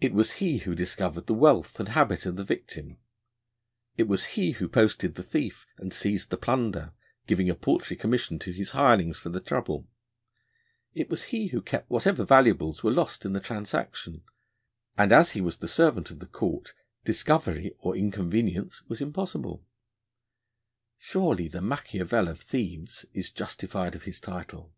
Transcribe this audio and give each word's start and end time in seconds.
It 0.00 0.14
was 0.14 0.32
he 0.40 0.60
who 0.60 0.74
discovered 0.74 1.26
the 1.26 1.34
wealth 1.34 1.78
and 1.78 1.90
habit 1.90 2.24
of 2.24 2.36
the 2.36 2.42
victim; 2.42 2.96
it 3.98 4.08
was 4.08 4.24
he 4.32 4.52
who 4.52 4.66
posted 4.66 5.14
the 5.14 5.22
thief 5.22 5.66
and 5.76 5.92
seized 5.92 6.30
the 6.30 6.38
plunder, 6.38 6.94
giving 7.26 7.50
a 7.50 7.54
paltry 7.54 7.98
commission 7.98 8.38
to 8.38 8.50
his 8.50 8.70
hirelings 8.70 9.18
for 9.18 9.28
the 9.28 9.42
trouble; 9.42 9.88
it 10.94 11.10
was 11.10 11.24
he 11.24 11.48
who 11.48 11.60
kept 11.60 11.90
whatever 11.90 12.24
valuables 12.24 12.82
were 12.82 12.90
lost 12.90 13.26
in 13.26 13.34
the 13.34 13.40
transaction; 13.40 14.22
and 14.96 15.12
as 15.12 15.32
he 15.32 15.42
was 15.42 15.58
the 15.58 15.68
servant 15.68 16.10
of 16.10 16.20
the 16.20 16.26
Court, 16.26 16.72
discovery 17.04 17.74
or 17.80 17.94
inconvenience 17.94 18.84
was 18.88 19.02
impossible. 19.02 19.66
Surely 20.96 21.46
the 21.46 21.60
Machiavel 21.60 22.26
of 22.26 22.40
Thieves 22.40 23.04
is 23.12 23.30
justified 23.30 23.94
of 23.94 24.04
his 24.04 24.18
title. 24.18 24.72